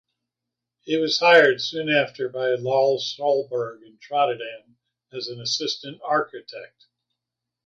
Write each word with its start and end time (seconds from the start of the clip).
He 0.81 0.97
was 0.97 1.19
hired 1.19 1.61
soon 1.61 1.87
after 1.87 2.27
by 2.27 2.55
Lars 2.55 3.15
Solberg 3.15 3.83
in 3.83 3.99
Trondheim 3.99 4.77
as 5.13 5.27
an 5.27 5.39
assistant 5.39 6.01
architect. 6.03 6.87